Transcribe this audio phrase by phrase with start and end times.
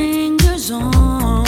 [0.00, 1.39] fingers on.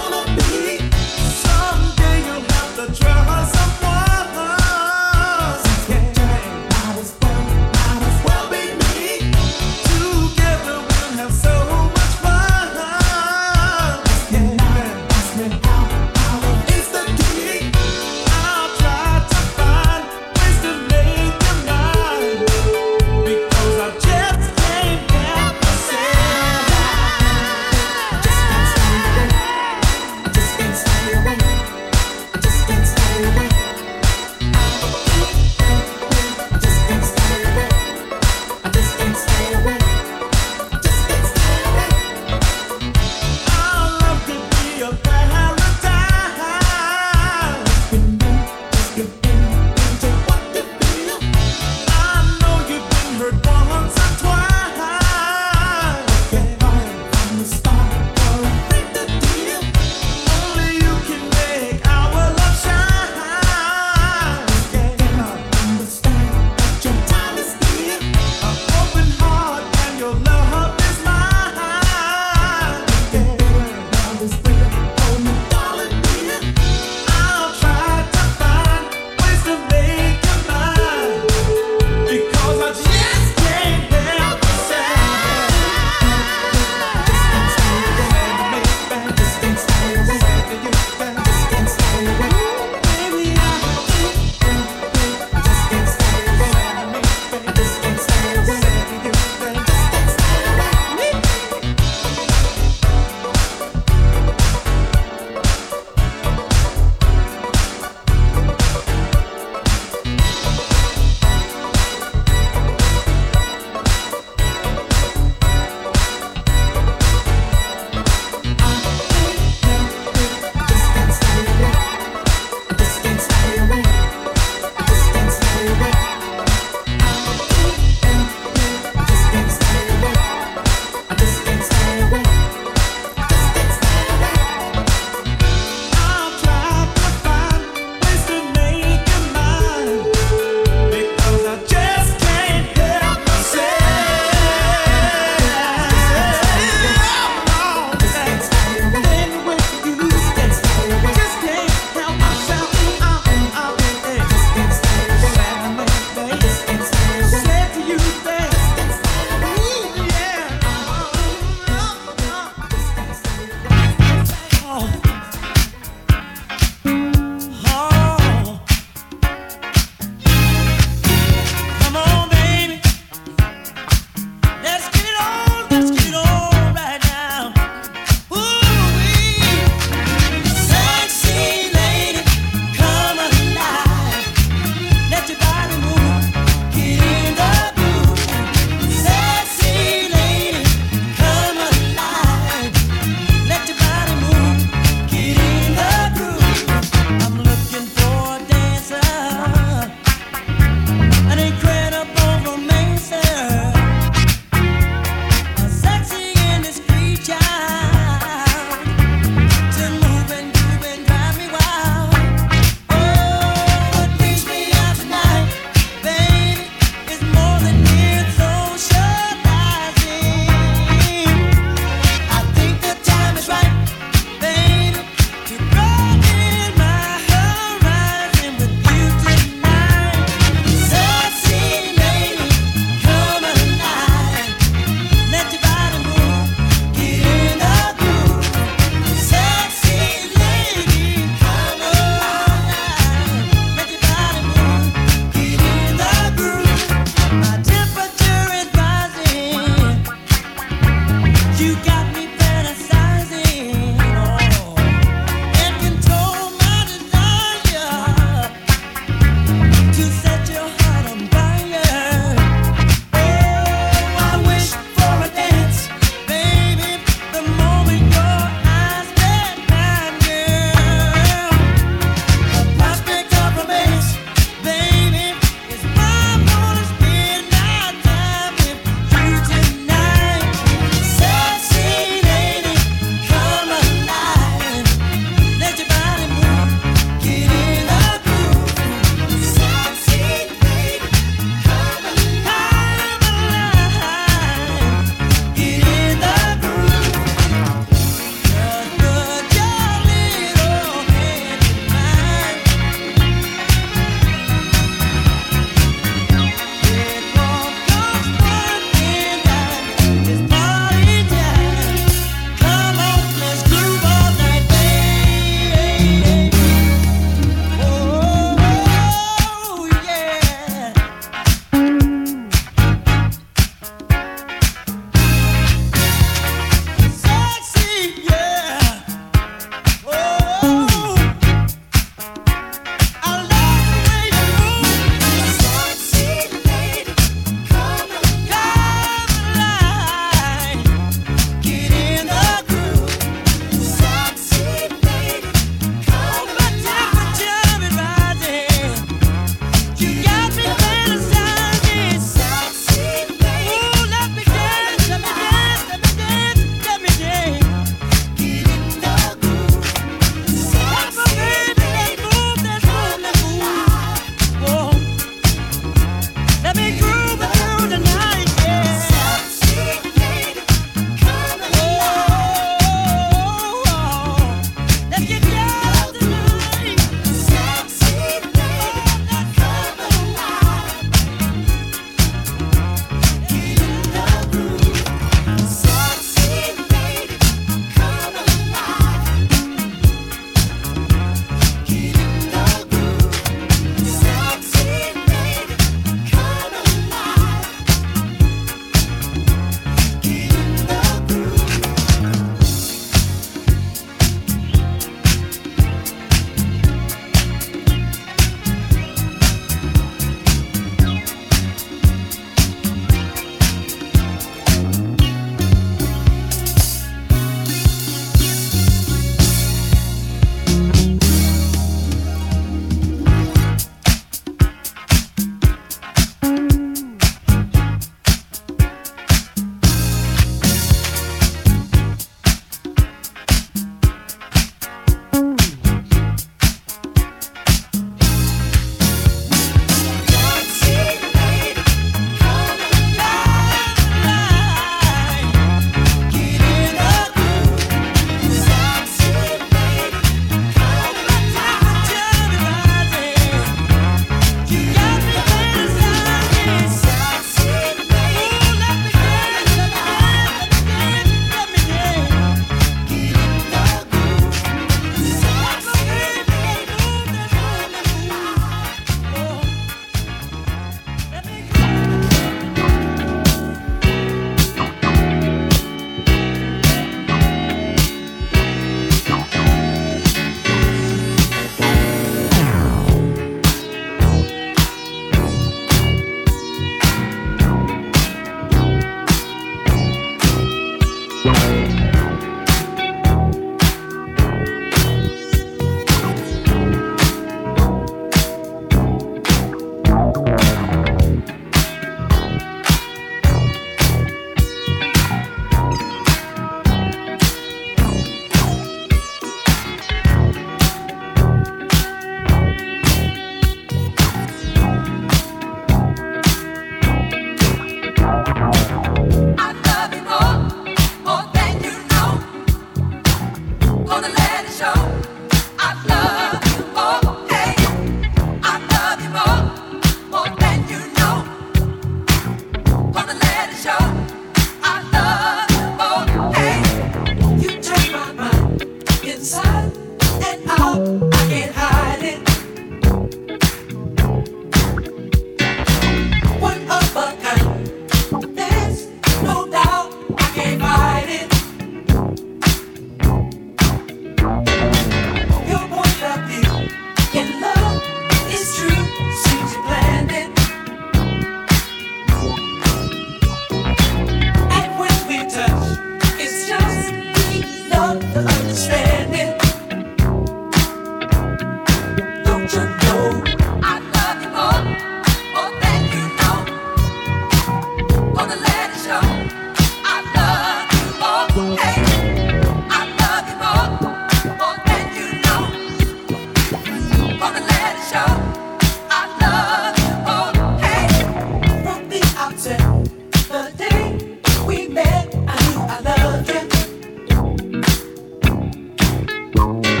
[599.53, 600.00] Bye.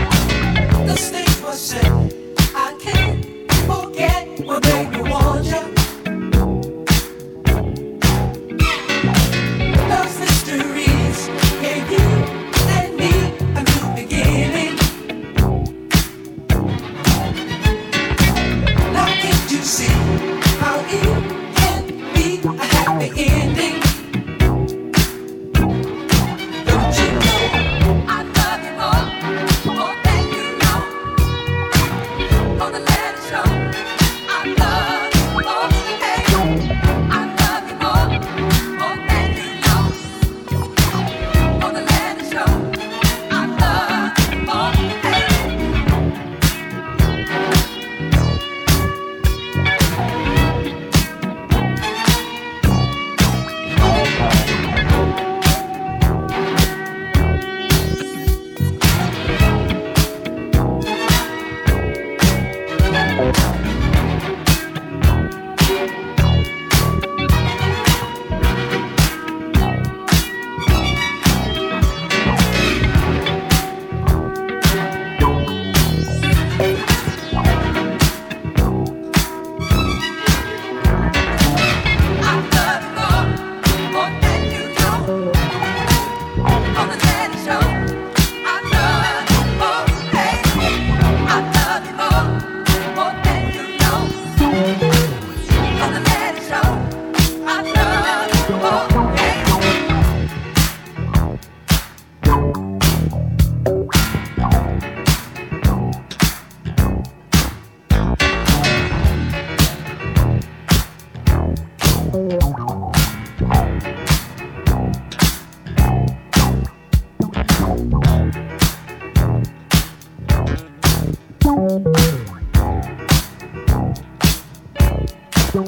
[121.71, 121.95] Thank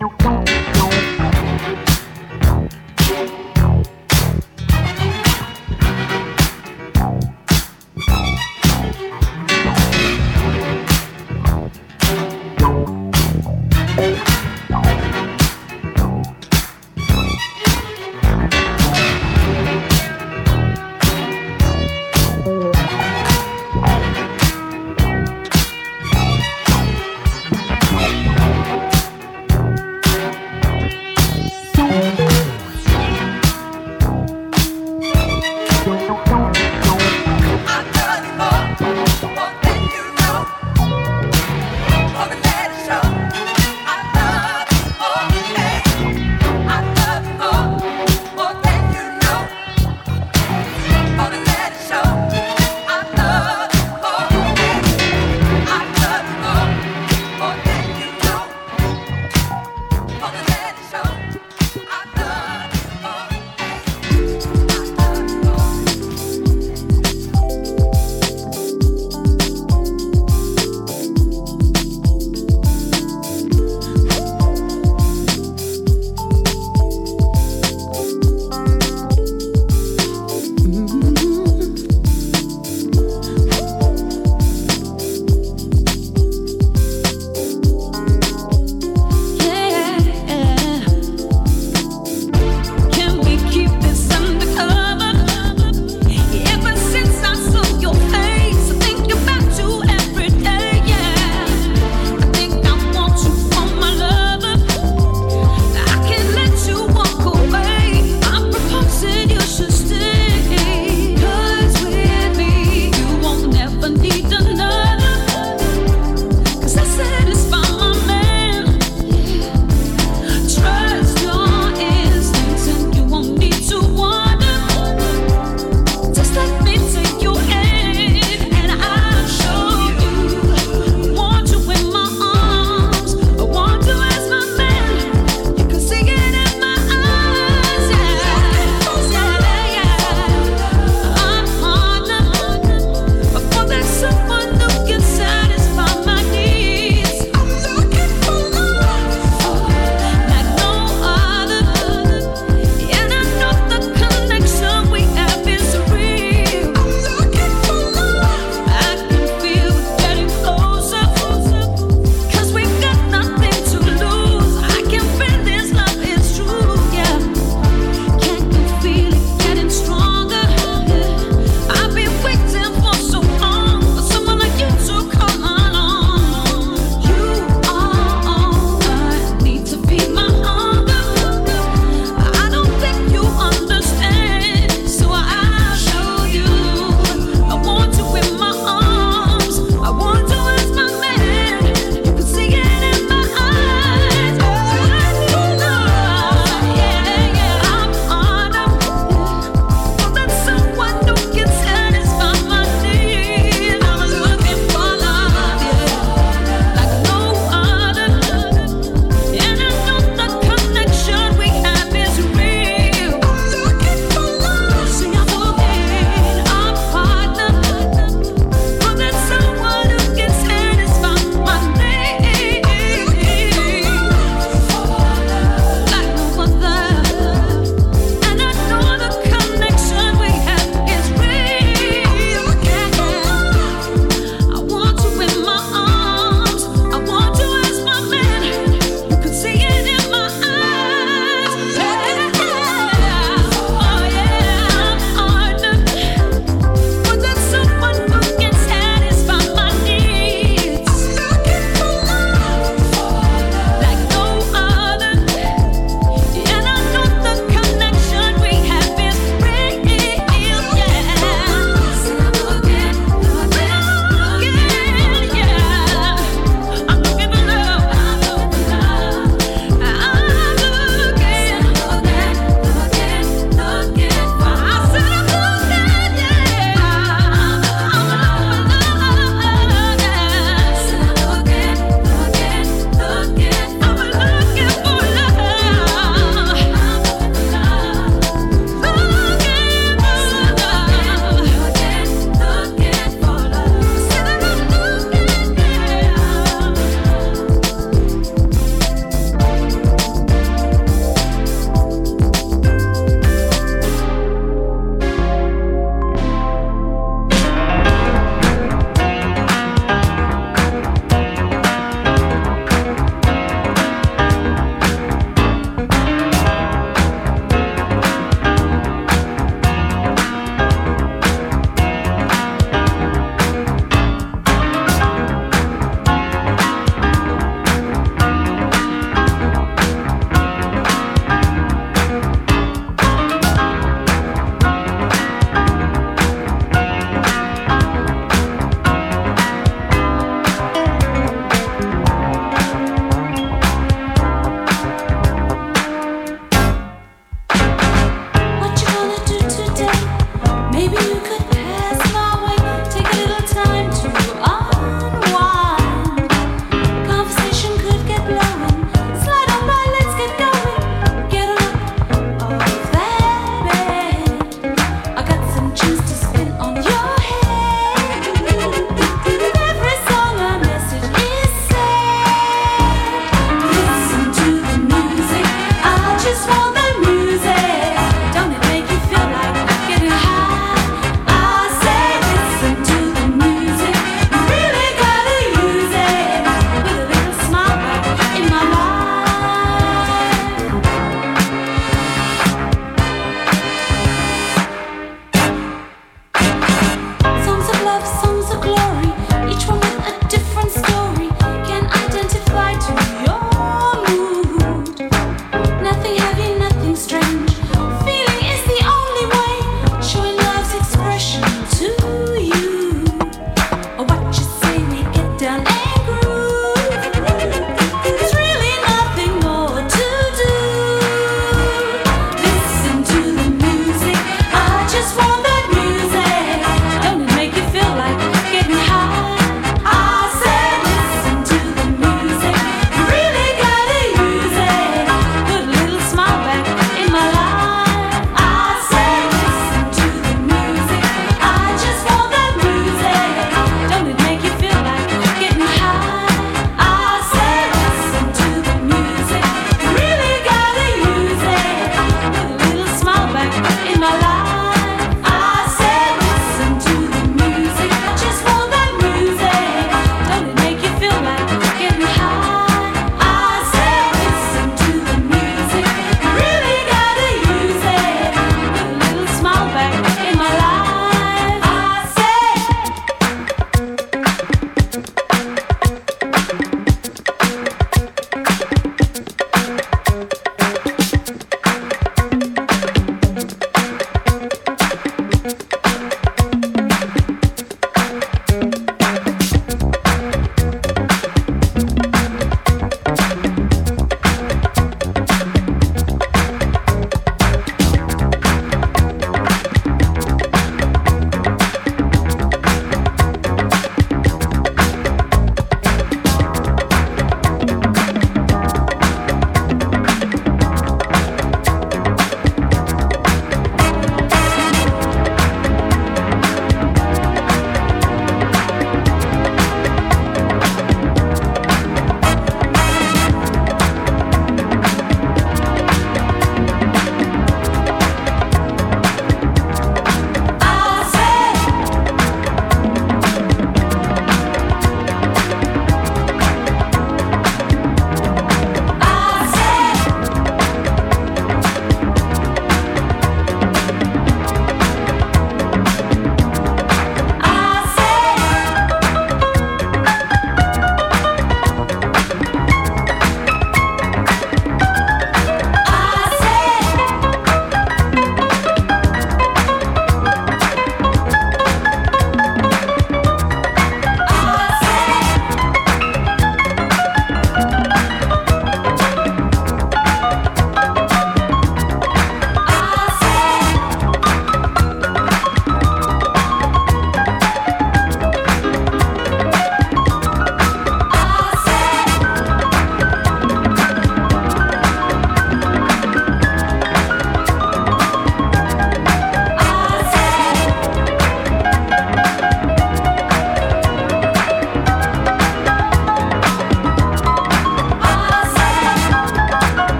[0.00, 0.35] you.